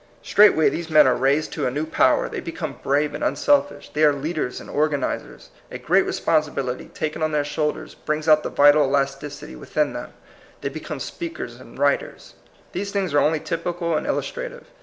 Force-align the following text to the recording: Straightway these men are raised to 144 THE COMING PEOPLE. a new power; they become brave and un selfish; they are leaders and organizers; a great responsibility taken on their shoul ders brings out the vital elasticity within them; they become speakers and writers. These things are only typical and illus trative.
Straightway 0.23 0.67
these 0.69 0.89
men 0.89 1.05
are 1.05 1.13
raised 1.15 1.53
to 1.53 1.61
144 1.61 1.63
THE 1.63 1.69
COMING 1.69 1.85
PEOPLE. 1.85 2.09
a 2.09 2.09
new 2.09 2.09
power; 2.09 2.29
they 2.29 2.39
become 2.39 2.79
brave 2.81 3.13
and 3.13 3.23
un 3.23 3.35
selfish; 3.35 3.91
they 3.93 4.03
are 4.03 4.11
leaders 4.13 4.59
and 4.59 4.67
organizers; 4.67 5.49
a 5.69 5.77
great 5.77 6.07
responsibility 6.07 6.85
taken 6.91 7.21
on 7.21 7.31
their 7.33 7.43
shoul 7.43 7.73
ders 7.73 7.93
brings 7.93 8.27
out 8.27 8.41
the 8.41 8.49
vital 8.49 8.81
elasticity 8.87 9.55
within 9.55 9.93
them; 9.93 10.11
they 10.61 10.69
become 10.69 10.99
speakers 10.99 11.59
and 11.61 11.77
writers. 11.77 12.33
These 12.71 12.89
things 12.89 13.13
are 13.13 13.19
only 13.19 13.41
typical 13.41 13.95
and 13.95 14.07
illus 14.07 14.31
trative. 14.31 14.63